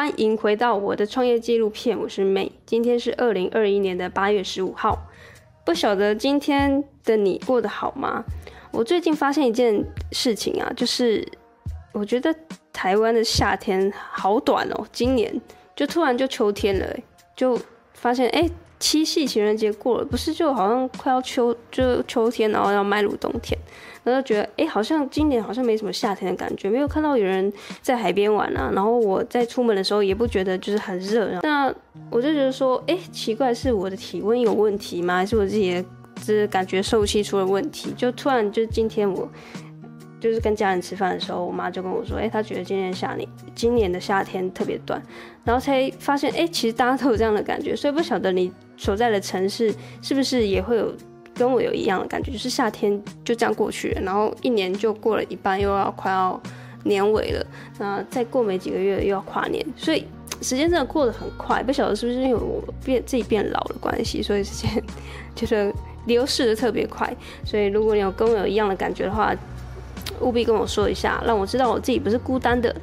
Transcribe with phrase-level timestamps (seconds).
[0.00, 2.50] 欢迎回到我的创业纪录片，我是 May。
[2.64, 4.98] 今天是二零二一年的八月十五号，
[5.62, 8.24] 不晓得今天的你过得好吗？
[8.72, 11.28] 我最近发现一件事情啊，就是
[11.92, 12.34] 我觉得
[12.72, 15.38] 台湾的夏天好短哦，今年
[15.76, 16.96] 就突然就秋天了，
[17.36, 17.60] 就
[17.92, 18.48] 发现哎。
[18.80, 23.56] 七夕情人节过了，不是就好像快要秋，就秋天，然后要迈入冬天，
[24.02, 28.72] 然后觉得，哎、好像今年好像没什么夏天的感觉，没有看到有人在海边玩啊。
[28.74, 31.72] 然后我在出门的时候也不觉得就是很热，那
[32.10, 35.16] 我就觉得说，哎、奇怪，是我的体温有问题吗？
[35.16, 35.84] 还是我自己
[36.16, 37.92] 就是感觉受气出了问题？
[37.96, 39.28] 就突然就今天我。
[40.20, 45.02] 就是跟家人吃饭的时候，我妈就跟我说：“哎、她觉得今年夏天，今年的夏天特别短。”
[45.42, 47.74] 然后才发现，哎、其实大家都有这样的感觉。
[47.74, 50.94] 所以不晓得你所在的城市是不是也会有
[51.34, 56.38] 跟我有一样的感觉，就是夏天就这样过去了，然后一年就过了一半，又要快要
[56.84, 57.46] 年尾了。
[57.78, 60.04] 那再过没几个月又要跨年，所以
[60.42, 61.62] 时间真的过得很快。
[61.62, 64.82] 不晓得是不是因为我变自己变老的关系，所以时间
[65.34, 65.72] 就是
[66.06, 67.10] 流逝的特别快。
[67.44, 69.34] 所以如果你有跟我有一样的感觉的话，
[70.20, 72.74] 务必跟我说一下，让我知道我自己不是孤单的。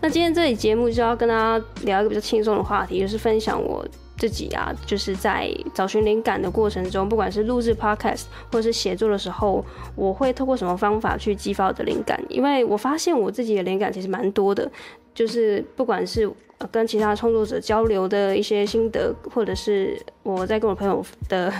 [0.00, 3.86] 那今天这期节目就要跟大家聊一个比较轻松的话题，就是分享我
[4.18, 12.22] 自己啊，就是在找寻灵感的过程中，不管是录制 podcast 或者是写作的时候，我会透过什么方法去激发我的灵感？
[12.28, 14.70] 因为我发现我自己的灵感其实蛮多的，
[15.14, 16.30] 就是不管是
[16.70, 21.52] 跟其他创作者交流的一些心得，或者是我在跟我朋友的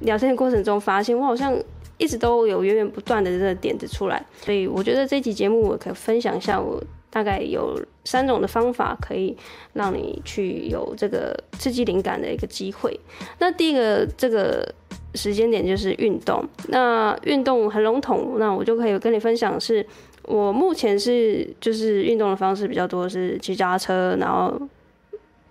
[0.00, 1.54] 聊天的过程中发现，我好像。
[1.98, 9.36] 一直都有源源不断的这个点子出来，所以我觉得这期节目我可以分享一下，我大概有三种的方法可以
[9.72, 12.98] 让你去有这个刺激灵感的一个机会。
[13.38, 14.72] 那第一个这个
[15.14, 19.84] 时间点就是运动，那运动很笼统，那我就可以跟你分享是，
[20.22, 24.60] 我目前是就是运动的方式比较多是骑家车，然后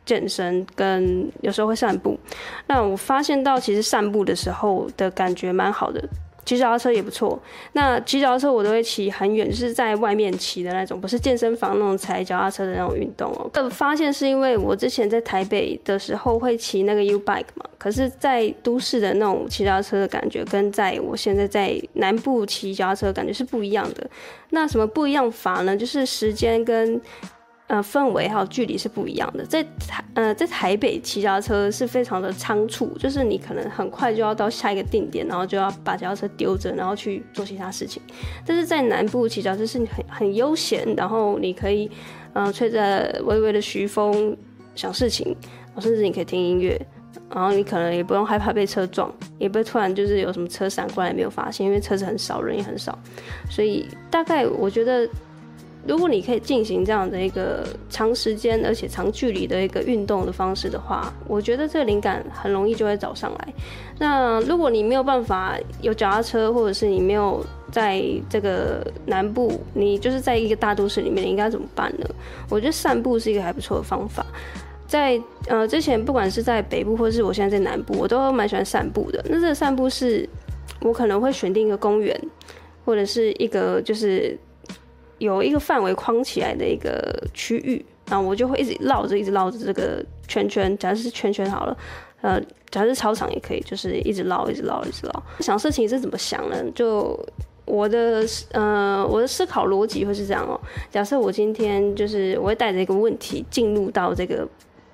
[0.05, 2.17] 健身跟有时候会散步。
[2.67, 6.07] 那我发现到其实散步的时候的感觉蛮好的。
[6.47, 7.37] 骑脚踏车也不错。
[7.73, 13.49] 那骑脚踏车我都会骑很远，就是在外面骑的那种，不是健身房那种踩脚踏车的那种运动哦。
[13.53, 24.09] 这发现是因为我之前在台北的时候会骑那个 U bike 嘛，可是，在都市的那种骑脚踏车的感觉，跟在我现在在南部骑脚踏车的感觉是不一样的。
[24.51, 25.75] 那什么不一样法呢？
[25.75, 27.01] 就是时间跟。
[27.67, 29.45] 呃，氛围还有距离是不一样的。
[29.45, 38.01] 在台呃，在台北骑脚踏车是非常的仓促，就是你可能很快就要到下一个定点，然后就要把脚踏车丢着，然后去做其他事情。
[38.45, 41.91] 但是在南部骑脚踏车是很很悠闲，然后你可以、
[42.31, 44.35] 呃、吹着微微的徐风
[44.73, 45.35] 想事情，
[45.79, 46.79] 甚至你可以听音乐，
[47.29, 52.97] 然后你可能也不用害怕被车撞，也不会突然就是有什么车闪过来没有发现，因为车子很少，人也很少，
[53.49, 55.05] 所以大概我觉得。
[55.87, 63.53] 如果你可以进行这样的一个长时间而且长距离的一个运动的方式的话，我觉得这个灵感很容易就会找上来。
[63.97, 72.05] 那如果你没有办法有脚踏车，或者是你没有在这个南部，你就是在一个大都市里面，你应该怎么办呢？
[72.49, 74.25] 我觉得散步是一个还不错的方法。
[74.87, 79.23] 在呃之前，不管是在北部，或是我现在在南部，我都蛮喜欢散步的。
[79.29, 80.27] 那这个散步是
[80.81, 82.21] 我可能会选定一个公园，
[82.83, 84.37] 或者是一个就是。
[85.19, 90.77] 有一个范围框起来的一个区域，然后我就会一直绕着，一直绕着这个圈圈。
[90.77, 91.77] 假设是圈圈好了，
[92.21, 92.39] 呃，
[92.69, 95.23] 假设是操场也可以，就是一直绕，一直绕，一直绕。
[95.39, 96.63] 想事情是怎么想呢？
[96.75, 97.19] 就
[97.65, 100.59] 我的呃，我的思考逻辑会是这样哦。
[100.89, 104.47] 假设我今天就是我会带着一个问题进入到这个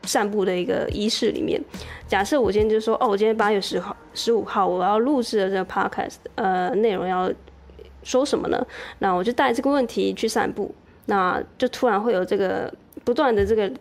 [0.03, 1.61] 散步的一个仪式里面。
[2.07, 7.29] 假设我今天就说，哦，我今天八月十号、十五号我要录制的这个 podcast，呃，内容要。
[8.03, 8.65] 说什么呢？
[8.99, 10.73] 那我就带这个问题去散步，
[11.05, 13.71] 那就突然会有这个不断的这个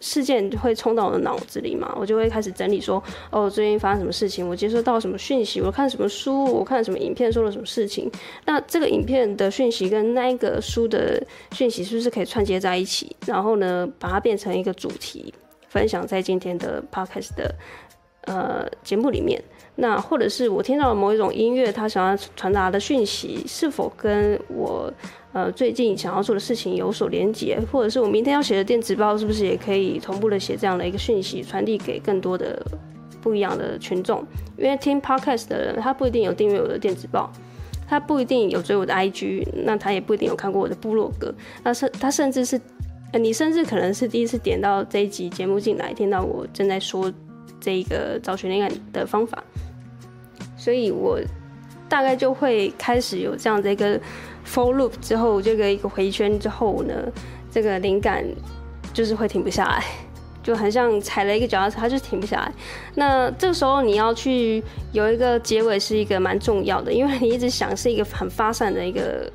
[0.00, 8.10] 事件会冲到我的脑子里嘛，我就会开始整理说，哦，最近发生什么事情，我接收到什么讯息，我看什么书，我看什么影片，说了什么事情。
[8.46, 11.22] 那这个影片的讯息跟那个书的
[11.52, 13.14] 讯息是不是可以串接在一起？
[13.26, 15.34] 然后呢，把它变成一个主题，
[15.68, 17.54] 分享在今天的 podcast 的
[18.22, 19.42] 呃节目里面。
[19.76, 24.92] 那或者是我听到了某一种音乐，它想要传达的讯息是否跟我
[25.32, 32.60] 呃最近想要做的事情有所连结，或者是我明天要写的电子报是不是也可以同步的写这样的一个讯息，传递给更多的
[33.22, 34.22] 不一样的群众？
[34.58, 37.32] 因为听 podcast 的人，他不一定有订阅我的电子报，
[37.88, 41.32] 他不一定有追我的 IG，那他也不一定有看过我的部落格，
[41.62, 42.60] 那是他甚至是
[43.14, 47.10] 你甚至可能是第一次点到这一集节目进来，听到我正在说
[47.58, 49.42] 这一个找寻灵感的方法。
[50.56, 51.18] 所以我
[51.88, 53.98] 大概就会开始有这样的一个
[54.46, 56.94] for loop 之后，这个一个回圈之后呢，
[57.50, 58.24] 这个灵感
[58.92, 59.82] 就是会停不下来，
[60.42, 62.52] 就很像踩了一个脚踏车，它就停不下来。
[62.94, 64.62] 那这个时候你要去
[64.92, 69.32] 有一个结尾，是一个蛮重要的，因为你一直想是一个很发散的一个。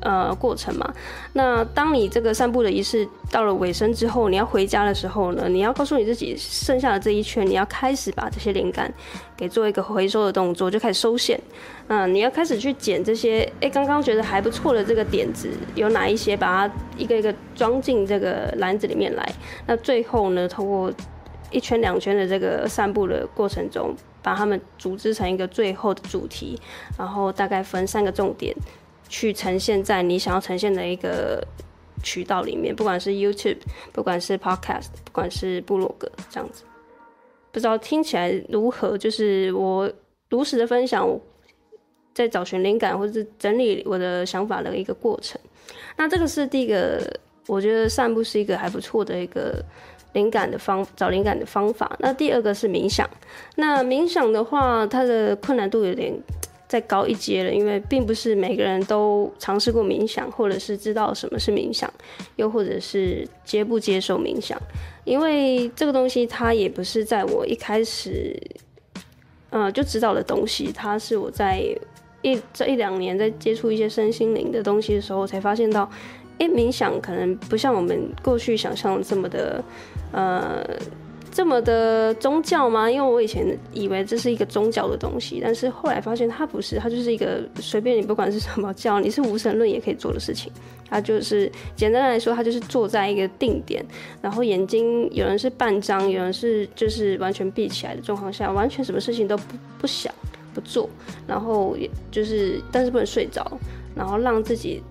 [0.00, 0.92] 呃，过程嘛。
[1.32, 8.92] 那当你这个散步的仪式到了尾声之后，你要回家的时候呢，你要告诉你自己，剩下的这一圈，你要开始把这些灵感
[9.36, 11.40] 给做一个回收的动作，就开始收线。
[11.86, 19.32] 嗯，你要开始去捡这些，哎，刚刚觉得还不错的这个点子有哪一些，把它一个一个装进这个篮子里面来。
[19.66, 20.92] 那最后呢，通过
[21.52, 26.58] 一圈两圈的这个散步的过程中，把它们组织成一个最后的主题，
[26.98, 28.52] 然后大概分三个重点。
[29.12, 31.46] 去呈现在你想要呈现的一个
[32.02, 33.58] 渠道里面，不管是 YouTube，
[33.92, 36.62] 不管是 Podcast，不管是部落格这样子，
[37.52, 38.96] 不知道听起来如何？
[38.96, 39.92] 就是我
[40.30, 41.06] 如实的分享，
[42.14, 45.38] 在找寻灵感或者是整理我的想法的一个过程。
[45.98, 46.98] 那这个是第一个，
[47.48, 49.62] 我觉得散步是一个还不错的一个
[50.14, 51.94] 灵感的方，找灵感的方法。
[51.98, 53.06] 那第二个是冥想。
[53.56, 56.18] 那冥想的话，它的困难度有点。
[56.72, 61.92] 再高一阶了，因为并不是每个人都尝试过冥想，或者是知道什么是冥想，
[62.36, 64.58] 又或者是接不接受冥想。
[65.04, 68.34] 因为这个东西它也不是在我一开始，
[69.50, 71.62] 呃，就知道的东西，它是我在
[72.22, 75.86] 一这一两年在接触一些身心灵的东西的时候，才发现到，
[76.38, 79.62] 诶，冥想可能不像我们过去想象这么的，
[80.12, 80.66] 呃。
[81.32, 82.90] 这么的宗教吗？
[82.90, 90.52] 因为我以前以为这是一个宗教的东西，但是后来发现它不是，它就是一个随便你不管是什么教，你是无神论也可以做的事情。
[90.90, 93.82] 它就是简单来说，它就是坐在一个定点，
[94.20, 100.12] 然后眼睛有人是半张，有人是就是完全闭起来的状况下，完全什么事情都不不想
[100.52, 100.86] 不做，
[101.26, 103.50] 然后也就是但是不能睡着，
[103.94, 104.82] 然后让自己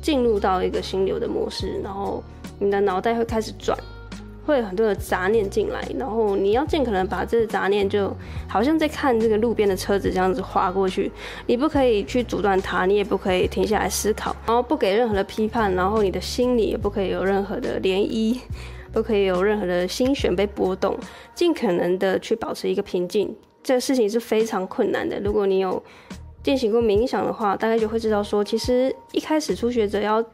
[0.00, 2.24] 进入到一个心流的模式，然后
[2.58, 3.78] 你的脑袋会开始转。
[4.44, 8.12] 会有很多的杂念进来，然后你要尽可能把这个杂念就
[8.48, 11.10] 好像在看这个路边的车子这样子划过去，
[11.46, 18.38] 你不可以去阻断它，你也不可以停下来思考，然后不给任何的批判，然后你的心里也不可以有任何的涟漪，
[18.92, 20.98] 不可以有任何的心弦被波动，
[21.34, 23.34] 尽可能的去保持一个平静。
[23.62, 25.20] 这个事情是非常困难的。
[25.20, 25.80] 如果你有
[26.42, 30.24] 进行过冥想的话，大概就会知道说，其实一开始初学者要。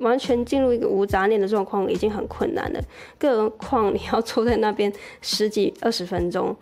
[0.00, 2.80] 完全进入一个无杂念的状况已经很困难了，
[3.18, 4.92] 更何况你要坐在那边
[5.22, 6.54] 十几二十分钟。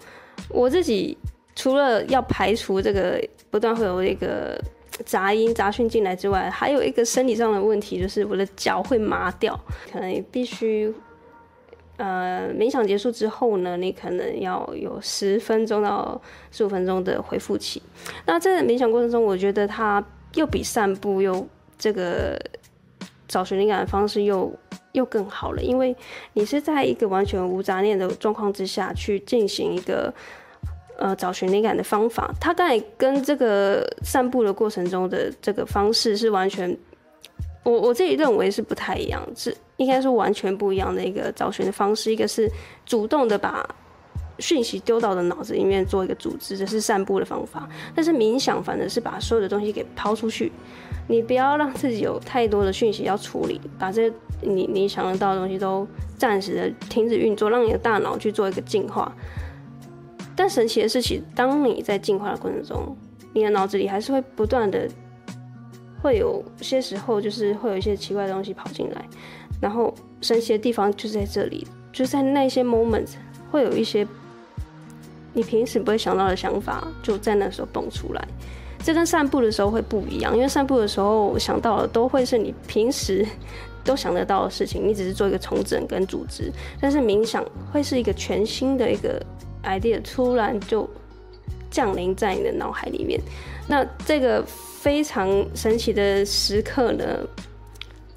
[0.49, 1.17] 我自己
[1.57, 3.21] 除了要排除这个
[3.51, 4.61] 不断会有一个
[5.05, 9.59] 杂音杂讯进来之外，还有一个生理上的问题，就是我的脚会麻掉。
[9.93, 10.93] 可能必须
[11.97, 16.21] 呃冥想结束之后呢，你可能要有十分钟到
[16.51, 17.83] 十五分钟的恢复期。
[18.27, 20.05] 那在冥想过程中，我觉得它
[20.35, 21.47] 又比散步又
[21.79, 22.37] 这个。
[23.29, 24.51] 找寻灵感的方式又
[24.93, 25.95] 又更好了，因为
[26.33, 30.13] 你是在一个完全无杂念的状况之下去进行一个
[30.97, 32.35] 呃找寻灵感的方法。
[32.41, 36.77] 它当然跟这个散步的过程中的这个方式是完全，
[37.63, 42.11] 我我自己认为是不太一样，是应该是完全不一样的一个找寻的方式。
[42.11, 42.51] 一个是
[42.87, 43.69] 主动的把
[44.39, 47.69] 讯息丢到的脑子里面做一个组织，这是散步的方法。
[47.95, 50.51] 但是冥想反而是把所有的东西给抛出去。
[51.09, 55.85] 你不要让自己有太多的讯息要处理，把这些你你想得到的东西都
[56.17, 59.11] 暂时的停止运作，让你的大脑去做一个净化。
[60.37, 62.97] 但神奇的事情，当你在净化的过程中，
[63.33, 64.87] 你的脑子里还是会不断的
[66.01, 69.05] 会有些时候，就是会有一些奇怪的东西跑进来。
[69.61, 73.09] 然后神奇的地方就在这里，就在那些 moment
[73.51, 74.07] 会有一些
[75.33, 78.29] 你平时不会想到的想法，就在那时候蹦出来。
[78.83, 83.27] 这跟散步的时候会不一样，因为散步的时候想到的都会是你平时
[83.85, 86.51] 都想得到的事情，你只是做一个重整跟组织。
[86.81, 89.21] 但是冥想会是一个全新的一个
[89.65, 90.89] idea，突然就
[91.71, 93.21] 降临在你的脑海里面。
[93.67, 97.05] 那这个非常神奇的时刻呢，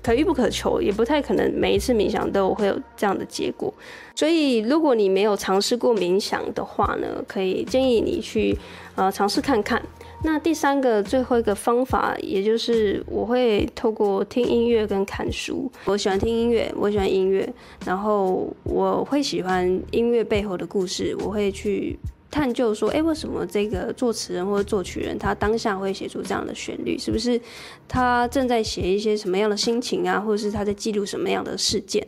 [0.03, 3.73] 可遇不可求，也不太可能每一次冥想都会有这样的结果。
[4.15, 8.57] 所以，如果你没有尝试过冥想的话呢，可以建议你去
[8.95, 9.81] 呃尝试看看。
[10.23, 15.69] 那第三个最后一个方法，也就是我会透过听音乐跟看书。
[15.85, 17.51] 我喜欢听音乐，我喜欢音乐，
[17.85, 21.15] 然后我会喜欢音乐背后的故事。
[21.21, 21.97] 我会去
[22.29, 26.97] 探究说，诶，为什么这个作词人或者作曲人他当下会写出这样的旋律？
[26.97, 27.41] 是不是
[27.87, 32.07] 他正在写一些什么样的心情啊，或者是他在记录什么样的事件？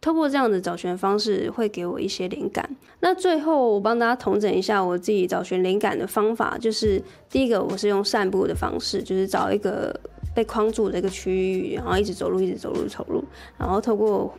[0.00, 2.68] 透过这样的找寻方式，会给我一些灵感。
[3.00, 9.98] 那最后，我帮大家统整一下我自己找寻灵感的方法，就是第一个，我是用散步的方式，就是找一个
[10.34, 13.24] 被框住的一个区域，然后一直走路，一直走路，走路，
[13.58, 14.32] 然后透过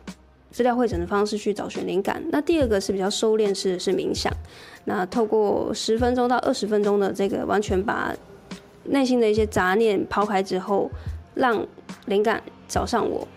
[0.50, 2.22] 资料汇整的方式去找寻灵感。
[2.30, 4.32] 那第二个是比较收敛式的是冥想，
[4.86, 8.14] 那透过十分钟到二十分钟的这个完全把
[8.84, 10.90] 内心的一些杂念抛开之后，
[11.34, 11.66] 让
[12.06, 13.28] 灵感找上我。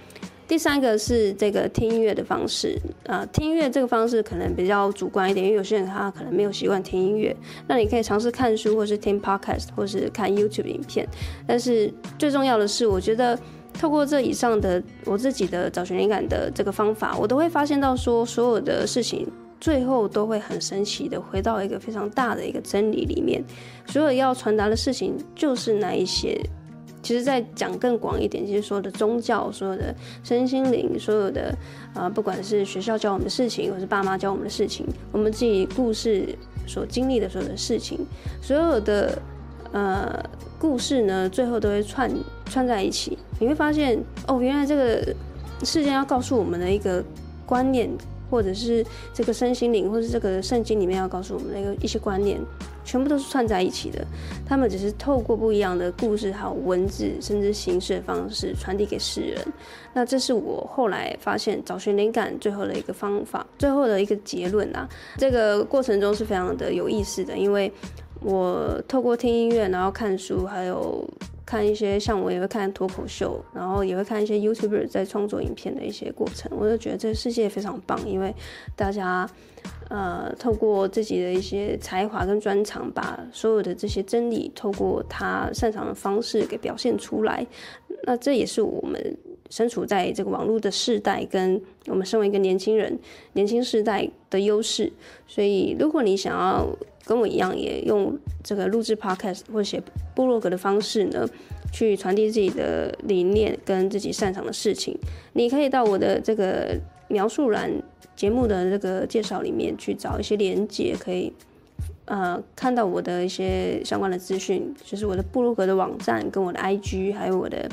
[0.52, 7.34] 第三个是这个听音乐的方式，呃，听音乐这个方式可能比较主观一点，因为有些人他可能没有习惯听音乐。
[7.70, 11.08] 那你可以尝试看书，或是听 podcast，或是看 YouTube 影片。
[11.48, 11.90] 但是
[12.20, 13.40] 最重要的是，我觉得
[13.74, 19.26] 透过这以上的我自己的找寻灵感的这个方法，我都会发现到说，所有的事情
[19.58, 23.42] 最后都会很神奇的回到一个非常大的一个真理里面。
[23.88, 26.38] 所有要传达的事情就是那一些。
[27.02, 29.94] 其实，再讲更广一点，其实所有的宗教、所有的
[30.24, 31.56] 身心灵、所有的
[31.94, 36.36] 啊、呃，不管是学校教我们的事情，或是爸妈教我们的事情，我们自己故事
[36.68, 38.00] 所经历的所有的事情，
[38.42, 39.22] 所有的
[39.72, 40.24] 呃
[40.60, 42.12] 故事呢，最后都会串
[42.46, 43.18] 串在一起。
[43.40, 45.16] 你会发现，哦，原来这个
[45.64, 47.04] 事件要告诉我们的一个
[47.46, 47.90] 观念，
[48.32, 48.84] 或者是
[49.14, 52.40] 这个身心灵，或者是这个圣经里面要告诉我们的一个一些观念。
[52.84, 54.04] 全部都是串在一起的，
[54.44, 59.40] 他们只是透过不一样的故事、还有文字，甚至形式的方式传递给世人。
[59.94, 64.90] 那这是我后来发现找寻灵感最后的一个方法，最后的一个结论啊。
[65.20, 67.72] 这个过程中是非常的有意思的，因为
[68.20, 71.08] 我透过听音乐，然后看书，还有。
[71.52, 78.34] 看一些像我也会看脱口秀，然后也会看一些 YouTuber 在创作影片的一些过程，我就觉得这个世界非常棒，因为
[78.74, 79.30] 大家
[79.90, 87.46] 呃透过自己的一些才华跟专长，把所有的这些真理透过他擅长的方式给表现出来。
[88.04, 89.18] 那这也是我们
[89.52, 92.98] 身处在这个网络的世代，跟我们身为一个年轻人、
[93.34, 94.92] 年轻世代的优势。
[95.28, 96.68] 所以，如果你想要，
[97.04, 99.82] 跟我一样，也用这个录制 podcast 或写
[100.16, 101.28] 部落格的方式呢，
[101.74, 104.98] 去传递自己的理念跟自己擅长的事情。
[105.34, 107.72] 你可以到我的这个描述栏
[108.16, 111.34] 节目的这个介绍里面去找一些连接，可以
[112.06, 117.68] 呃看到我的一些相关的资讯，就是我的部落格的网站跟我的 IG，还有我的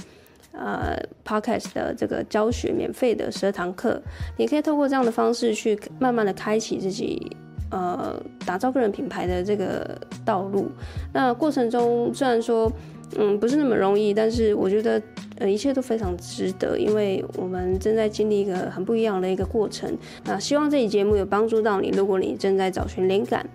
[0.59, 4.03] 呃 podcast 的这个教学免费的十二堂课。
[4.37, 7.37] 你可以透过这样的方式去慢慢的开启自己。
[7.71, 10.71] 呃，打造个人品牌的这个道路，
[11.13, 12.73] 那过程中虽然说，
[13.19, 15.03] 嗯，不是那么容易，但是我觉得，
[15.39, 19.95] 呃，一切都非常值得，因为我们正在经历一个很不一样的一个过程。
[20.25, 21.91] 那希望这期节目有帮助到你。
[21.91, 23.47] 如果你正在找寻灵感，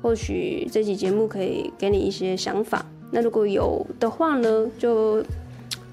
[0.00, 2.86] 或许这期节目可以给你一些想法。
[3.10, 5.20] 那如果有的话呢，就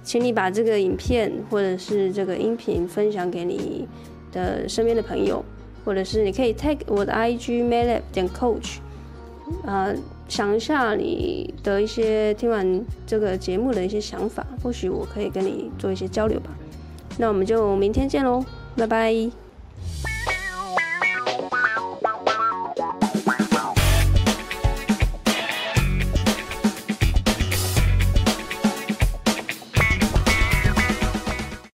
[0.09, 3.87] 请你把这个影片或者是这个音频分享给你
[4.31, 5.45] 的身边的朋友。
[5.85, 8.77] 或者是你可以 tag 我的 IG maylab 点 coach，
[9.63, 9.95] 呃，
[10.27, 16.49] 想一下你的一些听完这个节目的一些想法，或许我可以跟你做一些交流吧。
[17.17, 18.43] 那我们就明天见喽，
[18.75, 19.29] 拜拜。